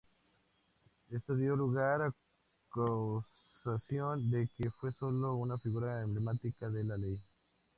[1.11, 2.11] Esto dio lugar a
[2.71, 7.21] acusaciones de que fue sólo una figura emblemática de DeLay.